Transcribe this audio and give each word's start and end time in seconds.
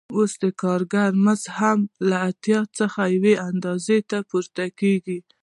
اوس 0.15 0.31
د 0.43 0.43
کارګر 0.61 1.11
مزد 1.25 1.47
هم 1.57 1.79
له 2.09 2.17
اتیا 2.29 2.59
څخه 2.77 3.01
یوې 3.15 3.33
اندازې 3.49 3.97
ته 4.09 4.17
پورته 4.29 4.65
کېږي 4.79 5.17